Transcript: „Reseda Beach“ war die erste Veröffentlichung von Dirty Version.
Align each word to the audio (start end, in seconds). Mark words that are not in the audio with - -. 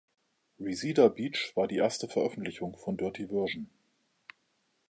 „Reseda 0.59 1.09
Beach“ 1.09 1.51
war 1.55 1.67
die 1.67 1.75
erste 1.77 2.07
Veröffentlichung 2.07 2.75
von 2.75 2.97
Dirty 2.97 3.27
Version. 3.27 3.69